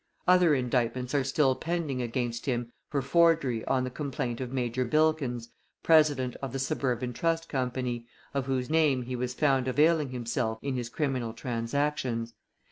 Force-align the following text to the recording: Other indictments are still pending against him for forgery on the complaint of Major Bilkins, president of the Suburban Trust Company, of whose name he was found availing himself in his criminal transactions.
Other 0.27 0.55
indictments 0.55 1.13
are 1.13 1.23
still 1.23 1.53
pending 1.53 2.01
against 2.01 2.47
him 2.47 2.71
for 2.89 3.03
forgery 3.03 3.63
on 3.65 3.83
the 3.83 3.91
complaint 3.91 4.41
of 4.41 4.51
Major 4.51 4.83
Bilkins, 4.83 5.49
president 5.83 6.35
of 6.41 6.53
the 6.53 6.57
Suburban 6.57 7.13
Trust 7.13 7.47
Company, 7.47 8.07
of 8.33 8.47
whose 8.47 8.67
name 8.67 9.03
he 9.03 9.15
was 9.15 9.35
found 9.35 9.67
availing 9.67 10.09
himself 10.09 10.57
in 10.63 10.73
his 10.73 10.89
criminal 10.89 11.33
transactions. 11.33 12.33